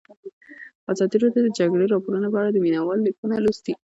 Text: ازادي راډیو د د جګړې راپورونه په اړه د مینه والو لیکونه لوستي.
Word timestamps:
ازادي 0.91 1.15
راډیو 1.23 1.43
د 1.45 1.47
د 1.51 1.55
جګړې 1.59 1.85
راپورونه 1.93 2.27
په 2.29 2.37
اړه 2.41 2.49
د 2.51 2.57
مینه 2.65 2.79
والو 2.83 3.05
لیکونه 3.07 3.35
لوستي. 3.45 3.73